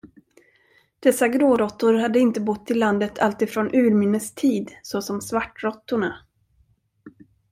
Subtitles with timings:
[0.99, 6.25] Dessa gråråttor hade inte bott i landet alltifrån urminnes tid såsom svartråttorna.